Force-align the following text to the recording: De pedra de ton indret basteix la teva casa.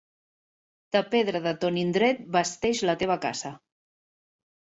De 0.95 1.01
pedra 1.09 1.41
de 1.43 1.51
ton 1.65 1.75
indret 1.81 2.23
basteix 2.37 2.81
la 2.91 2.95
teva 3.03 3.19
casa. 3.29 3.55